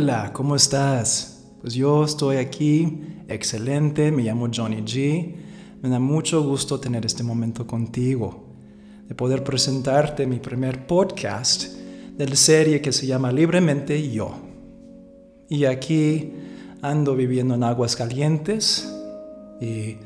Hola, 0.00 0.32
¿cómo 0.32 0.54
estás? 0.54 1.42
Pues 1.60 1.74
yo 1.74 2.04
estoy 2.04 2.36
aquí, 2.36 3.00
excelente, 3.26 4.12
me 4.12 4.22
llamo 4.22 4.46
Johnny 4.54 4.76
G. 4.76 5.34
Me 5.82 5.88
da 5.88 5.98
mucho 5.98 6.40
gusto 6.44 6.78
tener 6.78 7.04
este 7.04 7.24
momento 7.24 7.66
contigo, 7.66 8.46
de 9.08 9.16
poder 9.16 9.42
presentarte 9.42 10.24
mi 10.24 10.38
primer 10.38 10.86
podcast 10.86 11.64
de 12.16 12.28
la 12.28 12.36
serie 12.36 12.80
que 12.80 12.92
se 12.92 13.08
llama 13.08 13.32
Libremente 13.32 14.08
Yo. 14.12 14.36
Y 15.48 15.64
aquí 15.64 16.32
ando 16.80 17.16
viviendo 17.16 17.56
en 17.56 17.64
Aguas 17.64 17.96
Calientes 17.96 18.88
y 19.60 19.96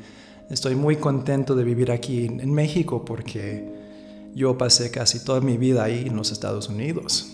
estoy 0.49 0.73
muy 0.73 0.95
contento 0.95 1.53
de 1.53 1.63
vivir 1.63 1.91
aquí 1.91 2.25
en 2.25 2.51
México 2.51 3.05
porque 3.05 3.71
yo 4.33 4.57
pasé 4.57 4.89
casi 4.89 5.23
toda 5.23 5.39
mi 5.39 5.57
vida 5.57 5.83
ahí 5.83 6.05
en 6.07 6.15
los 6.15 6.31
Estados 6.31 6.67
Unidos. 6.67 7.27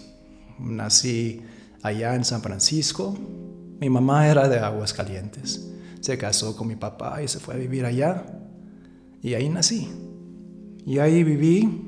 Nací 0.59 1.41
allá 1.81 2.15
en 2.15 2.25
San 2.25 2.41
Francisco. 2.41 3.17
Mi 3.79 3.89
mamá 3.89 4.27
era 4.27 4.47
de 4.47 4.59
Aguas 4.59 4.93
Calientes. 4.93 5.71
Se 6.01 6.17
casó 6.17 6.55
con 6.55 6.67
mi 6.67 6.75
papá 6.75 7.21
y 7.23 7.27
se 7.27 7.39
fue 7.39 7.55
a 7.55 7.57
vivir 7.57 7.85
allá. 7.85 8.25
Y 9.21 9.33
ahí 9.33 9.49
nací. 9.49 9.89
Y 10.85 10.99
ahí 10.99 11.23
viví 11.23 11.85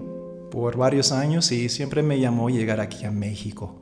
por 0.51 0.77
varios 0.77 1.11
años 1.11 1.51
y 1.51 1.69
siempre 1.69 2.03
me 2.03 2.19
llamó 2.19 2.49
llegar 2.49 2.79
aquí 2.79 3.05
a 3.05 3.11
México. 3.11 3.81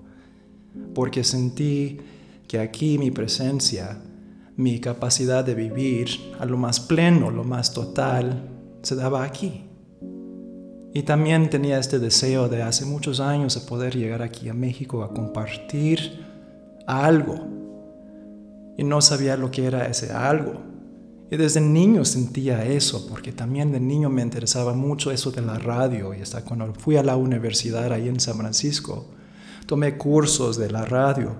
Porque 0.93 1.23
sentí 1.23 1.99
que 2.47 2.59
aquí 2.59 2.97
mi 2.97 3.11
presencia, 3.11 4.01
mi 4.55 4.79
capacidad 4.79 5.43
de 5.43 5.55
vivir 5.55 6.09
a 6.39 6.45
lo 6.45 6.57
más 6.57 6.79
pleno, 6.79 7.31
lo 7.31 7.43
más 7.43 7.73
total, 7.73 8.49
se 8.81 8.95
daba 8.95 9.23
aquí. 9.23 9.68
Y 10.93 11.03
también 11.03 11.49
tenía 11.49 11.77
este 11.77 11.99
deseo 11.99 12.49
de 12.49 12.63
hace 12.63 12.85
muchos 12.85 13.19
años 13.19 13.53
de 13.53 13.61
poder 13.61 13.95
llegar 13.95 14.23
aquí 14.23 14.49
a 14.49 14.53
México 14.53 15.03
a 15.03 15.13
compartir 15.13 16.25
algo. 16.87 17.35
Y 18.75 18.83
no 18.83 19.01
sabía 19.01 19.37
lo 19.37 19.51
que 19.51 19.65
era 19.65 19.85
ese 19.87 20.11
algo. 20.11 20.53
Y 21.31 21.37
desde 21.37 21.61
niño 21.61 22.05
sentía 22.05 22.65
eso, 22.65 23.05
porque 23.07 23.31
también 23.31 23.71
de 23.71 23.79
niño 23.79 24.09
me 24.09 24.23
interesaba 24.23 24.73
mucho 24.73 25.11
eso 25.11 25.29
de 25.29 25.41
la 25.41 25.59
radio. 25.59 26.13
Y 26.15 26.21
hasta 26.21 26.43
cuando 26.43 26.73
fui 26.73 26.97
a 26.97 27.03
la 27.03 27.15
universidad 27.15 27.93
ahí 27.93 28.07
en 28.07 28.19
San 28.19 28.37
Francisco, 28.37 29.05
tomé 29.67 29.95
cursos 29.95 30.57
de 30.57 30.71
la 30.71 30.85
radio, 30.85 31.35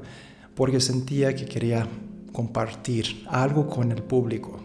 porque 0.53 0.80
sentía 0.80 1.33
que 1.33 1.45
quería 1.45 1.88
compartir 2.31 3.25
algo 3.27 3.67
con 3.67 3.92
el 3.92 4.03
público, 4.03 4.59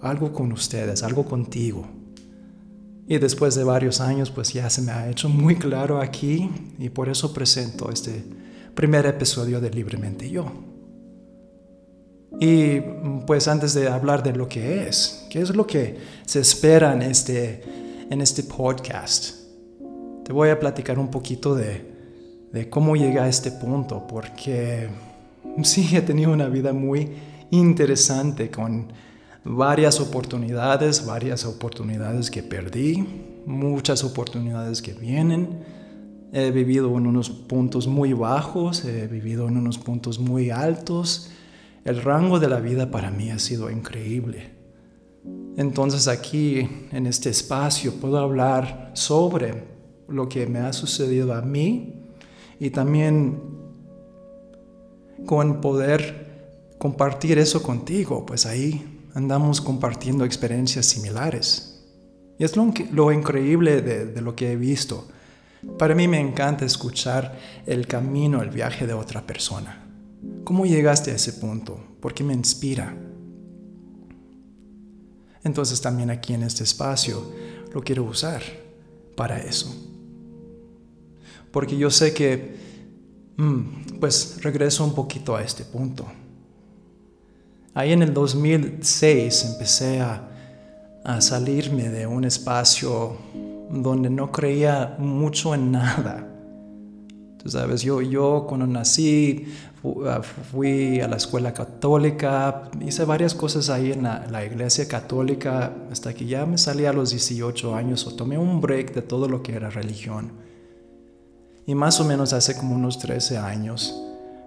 algo 0.00 0.32
con 0.32 0.50
ustedes, 0.52 1.02
algo 1.02 1.26
contigo. 1.26 1.99
Y 3.10 3.18
después 3.18 3.56
de 3.56 3.64
varios 3.64 4.00
años, 4.00 4.30
pues 4.30 4.52
ya 4.52 4.70
se 4.70 4.82
me 4.82 4.92
ha 4.92 5.10
hecho 5.10 5.28
muy 5.28 5.56
claro 5.56 6.00
aquí 6.00 6.48
y 6.78 6.90
por 6.90 7.08
eso 7.08 7.34
presento 7.34 7.90
este 7.90 8.22
primer 8.76 9.04
episodio 9.04 9.60
de 9.60 9.68
Libremente 9.68 10.30
Yo. 10.30 10.46
Y 12.38 12.78
pues 13.26 13.48
antes 13.48 13.74
de 13.74 13.88
hablar 13.88 14.22
de 14.22 14.32
lo 14.32 14.48
que 14.48 14.86
es, 14.86 15.26
qué 15.28 15.40
es 15.40 15.50
lo 15.56 15.66
que 15.66 15.96
se 16.24 16.38
espera 16.38 16.92
en 16.92 17.02
este, 17.02 17.64
en 18.08 18.20
este 18.20 18.44
podcast, 18.44 19.34
te 20.24 20.32
voy 20.32 20.50
a 20.50 20.60
platicar 20.60 20.96
un 20.96 21.10
poquito 21.10 21.56
de, 21.56 21.92
de 22.52 22.70
cómo 22.70 22.94
llegué 22.94 23.18
a 23.18 23.26
este 23.26 23.50
punto, 23.50 24.06
porque 24.06 24.88
sí 25.64 25.96
he 25.96 26.02
tenido 26.02 26.32
una 26.32 26.48
vida 26.48 26.72
muy 26.72 27.10
interesante 27.50 28.52
con 28.52 28.92
varias 29.44 30.00
oportunidades, 30.00 31.06
varias 31.06 31.44
oportunidades 31.44 32.30
que 32.30 32.42
perdí, 32.42 33.06
muchas 33.46 34.04
oportunidades 34.04 34.82
que 34.82 34.92
vienen. 34.92 35.60
He 36.32 36.50
vivido 36.50 36.96
en 36.96 37.06
unos 37.06 37.30
puntos 37.30 37.86
muy 37.86 38.12
bajos, 38.12 38.84
he 38.84 39.06
vivido 39.06 39.48
en 39.48 39.56
unos 39.56 39.78
puntos 39.78 40.18
muy 40.18 40.50
altos. 40.50 41.30
El 41.84 42.02
rango 42.02 42.38
de 42.38 42.48
la 42.48 42.60
vida 42.60 42.90
para 42.90 43.10
mí 43.10 43.30
ha 43.30 43.38
sido 43.38 43.70
increíble. 43.70 44.50
Entonces 45.56 46.08
aquí, 46.08 46.68
en 46.92 47.06
este 47.06 47.30
espacio, 47.30 47.94
puedo 47.94 48.18
hablar 48.18 48.92
sobre 48.94 49.64
lo 50.08 50.28
que 50.28 50.46
me 50.46 50.60
ha 50.60 50.72
sucedido 50.72 51.34
a 51.34 51.42
mí 51.42 51.94
y 52.58 52.70
también 52.70 53.40
con 55.26 55.60
poder 55.60 56.28
compartir 56.78 57.38
eso 57.38 57.62
contigo, 57.62 58.24
pues 58.24 58.46
ahí 58.46 58.99
andamos 59.14 59.60
compartiendo 59.60 60.24
experiencias 60.24 60.86
similares. 60.86 61.82
Y 62.38 62.44
es 62.44 62.56
lo, 62.56 63.12
increíble 63.12 63.82
de, 63.82 64.20
lo 64.20 64.34
que 64.34 64.52
he 64.52 64.56
visto. 64.56 65.06
Para 65.78 65.94
mí 65.94 66.08
me 66.08 66.18
encanta 66.18 66.64
escuchar 66.64 67.38
el 67.66 67.86
camino, 67.86 68.42
el 68.42 68.50
viaje 68.50 68.86
de 68.86 68.94
otra 68.94 69.26
persona. 69.26 69.84
¿Cómo 70.44 70.64
llegaste 70.64 71.10
a 71.10 71.16
ese 71.16 71.34
punto? 71.34 71.78
¿Por 72.00 72.14
qué 72.14 72.24
me 72.24 72.32
inspira? 72.32 72.96
Entonces 75.44 75.80
también 75.80 76.10
aquí 76.10 76.32
en 76.32 76.42
este 76.42 76.64
espacio 76.64 77.30
lo 77.74 77.82
quiero 77.82 78.04
usar 78.04 78.42
para 79.16 79.38
eso. 79.38 79.74
Porque 81.50 81.76
yo 81.76 81.90
sé 81.90 82.14
que, 82.14 82.56
mm, 83.36 83.98
pues 83.98 84.38
regreso 84.42 84.84
un 84.84 84.94
poquito 84.94 85.36
a 85.36 85.42
este 85.42 85.64
punto. 85.64 86.06
Ahí 87.72 87.92
en 87.92 88.02
el 88.02 88.12
2006 88.12 89.44
empecé 89.52 90.00
a, 90.00 90.26
salirme 91.20 91.88
de 91.88 92.06
un 92.06 92.24
espacio 92.24 93.16
donde 93.70 94.10
no 94.10 94.30
creía 94.30 94.96
mucho 94.98 95.54
en 95.54 95.72
nada. 95.72 96.28
Tú 97.42 97.48
sabes, 97.48 97.82
yo, 97.82 98.02
yo 98.02 98.44
cuando 98.46 98.66
nací 98.66 99.46
ah, 100.06 100.20
fui 100.22 101.00
a 101.00 101.08
la 101.08 101.16
escuela 101.16 101.54
católica, 101.54 102.70
hice 102.80 103.04
varias 103.04 103.34
cosas 103.34 103.70
ahí 103.70 103.92
en 103.92 104.02
la, 104.02 104.26
la, 104.30 104.44
iglesia 104.44 104.86
católica 104.86 105.72
hasta 105.90 106.12
que 106.12 106.26
ya 106.26 106.44
me 106.44 106.58
salí 106.58 106.84
a 106.84 106.92
los 106.92 107.10
18 107.10 107.74
años 107.74 108.06
o 108.06 108.14
tomé 108.14 108.36
un 108.36 108.60
break 108.60 108.92
de 108.94 109.02
todo 109.02 109.26
lo 109.26 109.42
que 109.42 109.54
era 109.54 109.70
religión. 109.70 110.32
Y 111.66 111.74
más 111.74 111.98
o 112.00 112.04
menos 112.04 112.32
hace 112.34 112.56
como 112.56 112.74
unos 112.74 112.98
13 112.98 113.38
años, 113.38 113.94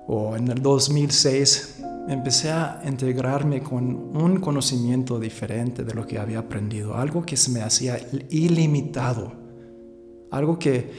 o 0.07 0.35
en 0.35 0.49
el 0.49 0.61
2006, 0.61 1.83
empecé 2.07 2.51
a 2.51 2.81
integrarme 2.85 3.61
con 3.61 3.85
un 4.15 4.39
conocimiento 4.39 5.19
diferente 5.19 5.83
de 5.83 5.93
lo 5.93 6.05
que 6.05 6.19
había 6.19 6.39
aprendido, 6.39 6.95
algo 6.95 7.25
que 7.25 7.37
se 7.37 7.51
me 7.51 7.61
hacía 7.61 7.97
ilimitado, 8.29 9.33
algo 10.31 10.59
que 10.59 10.91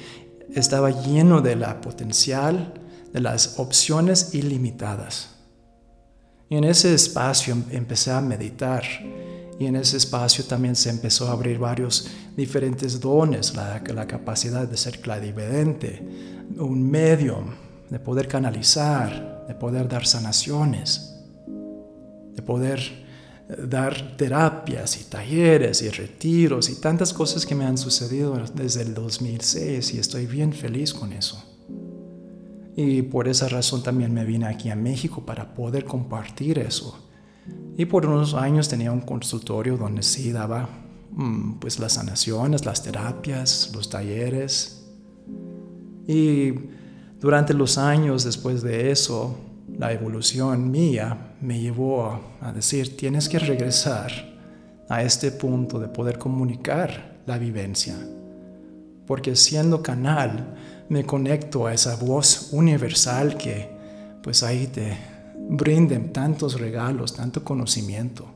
estaba 0.55 0.91
lleno 0.91 1.41
de 1.41 1.57
la 1.57 1.81
potencial, 1.81 2.75
de 3.13 3.21
las 3.21 3.59
opciones 3.59 4.35
ilimitadas. 4.35 5.31
Y 6.49 6.57
en 6.57 6.65
ese 6.65 6.95
espacio 6.95 7.57
empecé 7.71 8.11
a 8.11 8.21
meditar 8.21 8.85
y 9.59 9.67
en 9.67 9.77
ese 9.77 9.97
espacio 9.97 10.45
también 10.45 10.75
se 10.77 10.91
empezó 10.91 11.29
a 11.29 11.33
abrir 11.33 11.59
varios 11.59 12.09
diferentes 12.37 13.01
dones, 13.01 13.55
la, 13.55 13.83
la 13.95 14.07
capacidad 14.07 14.67
de 14.67 14.77
ser 14.77 15.01
clarividente, 15.01 16.03
un 16.59 16.91
medium, 16.91 17.47
de 17.89 17.99
poder 18.01 18.27
canalizar, 18.27 19.34
de 19.47 19.55
poder 19.55 19.89
dar 19.89 20.07
sanaciones, 20.07 21.15
de 22.35 22.43
poder 22.43 22.81
eh, 23.49 23.67
dar 23.69 24.17
terapias 24.17 25.01
y 25.01 25.05
talleres 25.05 25.83
y 25.83 25.91
retiros 25.91 26.71
y 26.71 26.81
tantas 26.81 27.13
cosas 27.13 27.45
que 27.45 27.55
me 27.55 27.67
han 27.67 27.79
sucedido 27.79 28.35
desde 28.55 28.83
el 28.83 28.95
2006 28.95 29.95
y 29.95 29.99
estoy 29.99 30.27
bien 30.27 30.53
feliz 30.53 30.95
con 30.95 31.13
eso. 31.13 31.43
Y 32.77 33.03
por 33.03 33.29
esa 33.29 33.49
razón 33.49 33.83
también 33.83 34.13
me 34.13 34.25
vine 34.25 34.47
aquí 34.47 34.71
a 34.71 34.77
México 34.77 35.25
para 35.25 35.55
poder 35.55 35.85
compartir 35.85 36.59
eso. 36.59 37.09
Y 37.77 37.85
por 37.85 38.07
unos 38.07 38.35
años 38.35 38.69
tenía 38.69 38.91
un 38.91 39.01
consultorio 39.01 39.77
donde 39.77 40.03
sí 40.03 40.33
daba 40.33 40.69
mm, 41.13 41.59
pues 41.61 41.79
las 41.79 41.95
sanaciones, 41.95 42.65
las 42.65 42.83
terapias, 42.83 43.71
los 43.75 43.91
talleres. 43.91 44.87
Y 46.07 46.53
durante 47.25 47.55
los 47.55 47.79
años 47.79 48.23
después 48.23 48.61
de 48.63 48.91
eso, 48.91 49.35
la 49.79 49.95
evolución 49.95 50.71
mía 50.71 51.33
me 51.41 51.59
llevó 51.59 52.21
a 52.43 52.53
decir, 52.53 52.99
tienes 52.99 53.31
que 53.31 53.39
regresar 53.39 54.13
a 54.91 55.03
este 55.03 55.31
punto 55.31 55.79
de 55.79 55.89
poder 55.89 56.19
comunicar 56.19 57.23
la 57.25 57.39
vivencia. 57.39 57.97
Porque 59.07 59.37
siendo 59.37 59.81
canal, 59.83 60.55
me 60.91 61.07
conecto 61.07 61.67
a 61.67 61.73
esa 61.73 61.97
voz 61.97 62.51
universal 62.53 63.39
que 63.39 63.71
pues 64.23 64.43
ahí 64.43 64.67
te 64.67 64.95
brinden 65.49 66.13
tantos 66.13 66.61
regalos, 66.61 67.15
tanto 67.15 67.43
conocimiento. 67.43 68.27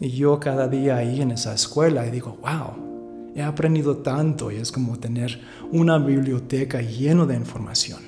Y 0.00 0.10
yo 0.10 0.40
cada 0.40 0.66
día 0.66 0.96
ahí 0.96 1.22
en 1.22 1.30
esa 1.30 1.54
escuela 1.54 2.04
y 2.08 2.10
digo, 2.10 2.36
wow, 2.42 2.91
He 3.34 3.42
aprendido 3.42 3.98
tanto 3.98 4.50
y 4.50 4.56
es 4.56 4.70
como 4.70 4.98
tener 4.98 5.40
una 5.70 5.98
biblioteca 5.98 6.80
llena 6.82 7.24
de 7.24 7.36
información, 7.36 8.02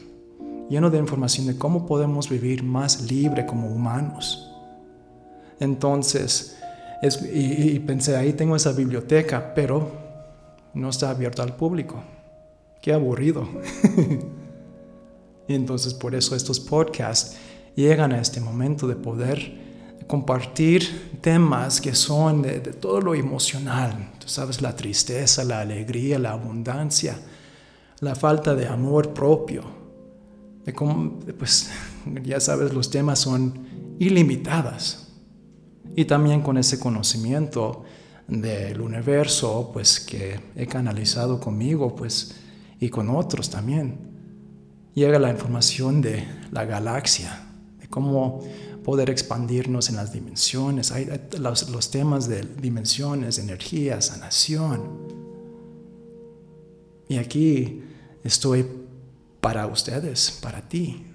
lleno 0.68 0.90
de 0.90 0.98
información 0.98 1.46
de 1.46 1.56
cómo 1.56 1.86
podemos 1.86 2.28
vivir 2.28 2.62
más 2.62 3.10
libre 3.10 3.46
como 3.46 3.68
humanos. 3.68 4.50
Entonces, 5.60 6.58
y, 7.32 7.78
pensé, 7.80 8.16
ahí 8.16 8.32
tengo 8.32 8.56
esa 8.56 8.72
biblioteca, 8.72 9.54
pero 9.54 9.90
no 10.74 10.88
está 10.88 11.10
abierta 11.10 11.42
al 11.42 11.56
público. 11.56 12.02
Qué 12.82 12.92
aburrido. 12.92 13.48
Y 15.46 15.54
entonces 15.54 15.94
por 15.94 16.14
eso 16.14 16.34
estos 16.34 16.60
podcasts 16.60 17.36
llegan 17.74 18.12
a 18.12 18.20
este 18.20 18.40
momento 18.40 18.86
de 18.86 18.96
poder 18.96 19.63
compartir 20.06 21.18
temas 21.20 21.80
que 21.80 21.94
son 21.94 22.42
de, 22.42 22.60
todo 22.60 23.00
lo 23.00 23.14
emocional. 23.14 24.12
Tú 24.18 24.28
sabes, 24.28 24.60
la 24.60 24.74
tristeza, 24.76 25.44
la 25.44 25.60
alegría, 25.60 26.18
la 26.18 26.32
abundancia, 26.32 27.18
la 28.00 28.14
falta 28.14 28.54
de 28.54 28.66
amor 28.66 29.12
propio. 29.14 29.64
De 30.64 30.72
cómo, 30.72 31.20
pues 31.38 31.70
ya 32.22 32.40
sabes, 32.40 32.72
los 32.72 32.90
temas 32.90 33.18
son 33.18 33.96
ilimitadas. 33.98 35.08
Y 35.96 36.04
también 36.06 36.42
con 36.42 36.58
ese 36.58 36.78
conocimiento 36.78 37.84
del 38.26 38.80
universo, 38.80 39.70
pues 39.72 40.00
que 40.00 40.40
he 40.56 40.66
canalizado 40.66 41.38
conmigo, 41.38 41.94
pues, 41.94 42.40
y 42.80 42.88
con 42.88 43.10
otros 43.10 43.50
también, 43.50 43.98
llega 44.94 45.18
la 45.18 45.30
información 45.30 46.00
de 46.00 46.24
la 46.50 46.64
galaxia, 46.64 47.46
de 47.80 47.88
cómo 47.88 48.40
poder 48.84 49.08
expandirnos 49.10 49.88
en 49.88 49.96
las 49.96 50.12
dimensiones. 50.12 50.92
Hay, 50.92 51.08
los, 51.38 51.90
temas 51.90 52.28
de 52.28 52.42
dimensiones, 52.60 53.38
energía, 53.38 54.00
sanación. 54.00 55.08
Y 57.08 57.16
aquí 57.16 57.82
estoy 58.22 58.66
para 59.40 59.66
ustedes, 59.66 60.38
para 60.42 60.68
ti, 60.68 61.06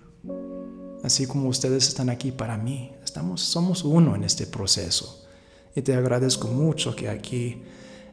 así 1.04 1.28
como 1.28 1.48
ustedes 1.48 1.88
están 1.88 2.10
aquí 2.10 2.32
para 2.32 2.58
mí. 2.58 2.92
Estamos, 3.04 3.42
somos 3.42 3.84
uno 3.84 4.16
en 4.16 4.24
este 4.24 4.48
proceso. 4.48 5.26
Y 5.76 5.82
te 5.84 5.94
agradezco 5.94 6.48
mucho 6.48 6.96
que 6.96 7.08
aquí 7.08 7.62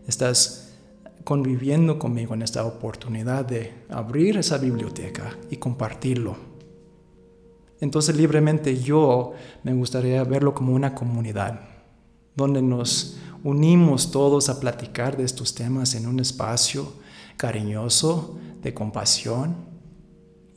estás 0.07 0.69
conviviendo 1.25 1.99
conmigo 1.99 2.35
en 2.35 2.43
esta 2.43 2.65
oportunidad 2.65 3.45
de 3.45 3.73
abrir 3.89 4.37
esa 4.37 4.59
biblioteca 4.59 5.37
y 5.51 5.57
compartirlo. 5.57 6.56
Entonces 7.81 8.17
libremente 8.17 8.81
yo 8.81 9.33
me 9.63 9.75
gustaría 9.75 10.25
verlo 10.25 10.55
como 10.55 10.73
una 10.73 10.95
comunidad, 10.95 11.61
donde 12.35 12.63
nos 12.63 13.19
unimos 13.45 14.11
todos 14.11 14.49
a 14.49 14.61
platicar 14.61 15.17
de 15.17 15.25
estos 15.25 15.55
temas 15.55 15.95
en 15.95 16.07
un 16.07 16.21
espacio 16.21 16.93
cariñoso, 17.37 18.39
de 18.63 18.73
compasión, 18.73 19.57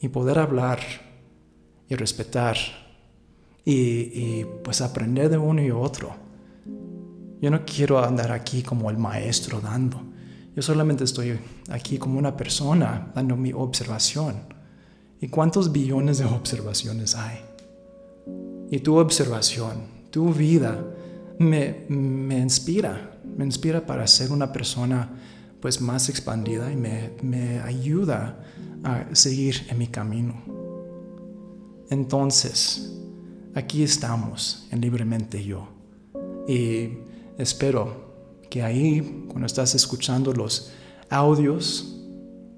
y 0.01 0.07
poder 0.07 0.39
hablar 0.39 0.79
y 1.87 1.95
respetar 1.95 2.57
y, 3.65 4.45
pues 4.63 4.81
aprender 4.81 5.29
de 5.29 5.37
uno 5.37 5.61
y 5.61 5.71
otro. 5.71 6.15
Yo 7.41 7.51
no 7.51 7.63
quiero 7.65 8.03
andar 8.03 8.31
aquí 8.31 8.63
como 8.63 8.89
el 8.89 8.97
maestro 8.97 9.61
dando. 9.61 10.01
Yo 10.55 10.61
solamente 10.61 11.03
estoy 11.03 11.39
aquí 11.69 11.97
como 11.97 12.17
una 12.17 12.35
persona 12.35 13.11
dando 13.13 13.35
mi 13.35 13.53
observación. 13.53 14.58
¿Y 15.21 15.27
cuántos 15.27 15.71
billones 15.71 16.19
de 16.19 16.25
observaciones 16.25 17.15
hay? 17.15 17.39
Y 18.71 18.79
tu 18.79 18.97
observación, 18.97 19.83
tu 20.11 20.33
vida, 20.33 20.83
me, 21.39 21.85
me 21.89 22.39
inspira, 22.39 23.19
me 23.37 23.45
inspira 23.45 23.85
para 23.85 24.05
ser 24.07 24.31
una 24.31 24.51
persona 24.51 25.09
pues 25.59 25.81
más 25.81 26.07
expandida 26.09 26.71
y 26.71 26.75
me, 26.75 27.11
me 27.21 27.59
ayuda 27.59 28.39
a 28.83 29.13
seguir 29.13 29.65
en 29.69 29.77
mi 29.77 29.87
camino. 29.87 30.35
Entonces, 31.89 32.97
aquí 33.55 33.83
estamos 33.83 34.67
en 34.71 34.79
Libremente 34.81 35.43
Yo. 35.43 35.67
Y 36.47 36.99
espero 37.37 38.09
que 38.49 38.63
ahí, 38.63 39.25
cuando 39.27 39.47
estás 39.47 39.75
escuchando 39.75 40.33
los 40.33 40.71
audios, 41.09 41.98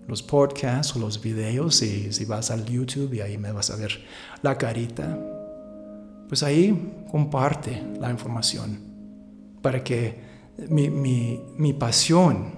los 0.07 0.23
podcasts 0.23 0.95
o 0.95 0.99
los 0.99 1.21
videos, 1.21 1.81
y 1.81 2.11
si 2.11 2.25
vas 2.25 2.51
al 2.51 2.65
YouTube 2.65 3.13
y 3.13 3.21
ahí 3.21 3.37
me 3.37 3.51
vas 3.51 3.69
a 3.69 3.75
ver 3.75 4.03
la 4.41 4.57
carita, 4.57 5.17
pues 6.27 6.43
ahí 6.43 7.05
comparte 7.09 7.83
la 7.99 8.09
información 8.09 8.79
para 9.61 9.83
que 9.83 10.19
mi, 10.69 10.89
mi, 10.89 11.41
mi 11.57 11.73
pasión 11.73 12.53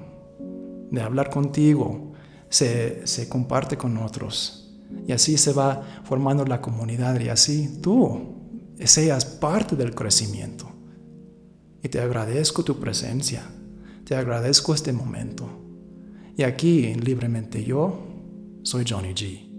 de 0.92 1.02
hablar 1.02 1.30
contigo 1.30 2.14
se, 2.50 3.06
se 3.08 3.28
comparte 3.28 3.78
con 3.78 3.98
otros 3.98 4.64
y 5.08 5.12
así 5.12 5.38
se 5.38 5.54
va 5.54 5.82
formando 6.04 6.46
la 6.46 6.62
comunidad 6.62 7.20
y 7.20 7.30
así 7.30 7.80
tú 7.82 8.36
seas 8.84 9.26
parte 9.26 9.76
del 9.76 9.94
crecimiento. 9.94 10.70
Y 11.82 11.90
te 11.90 12.00
agradezco 12.00 12.64
tu 12.64 12.80
presencia, 12.80 13.44
te 14.06 14.16
agradezco 14.16 14.74
este 14.74 14.94
momento. 14.94 15.63
Y 16.36 16.44
aquí, 16.44 16.94
libremente 16.96 17.64
yo, 17.64 18.00
soy 18.64 18.86
Johnny 18.88 19.14
G. 19.14 19.53